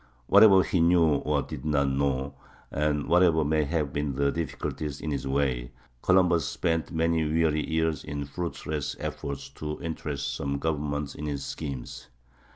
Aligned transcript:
Whatever 0.25 0.63
he 0.63 0.79
knew 0.79 1.17
or 1.17 1.43
did 1.43 1.63
not 1.63 1.87
know, 1.87 2.33
and 2.71 3.05
whatever 3.05 3.45
may 3.45 3.65
have 3.65 3.93
been 3.93 4.15
the 4.15 4.31
difficulties 4.31 4.99
in 4.99 5.11
his 5.11 5.27
way, 5.27 5.73
Columbus 6.01 6.47
spent 6.47 6.89
many 6.91 7.23
weary 7.23 7.69
years 7.69 8.03
in 8.03 8.25
fruitless 8.25 8.95
efforts 8.99 9.47
to 9.49 9.79
interest 9.79 10.33
some 10.33 10.57
government 10.57 11.13
in 11.13 11.27
his 11.27 11.45
schemes. 11.45 12.07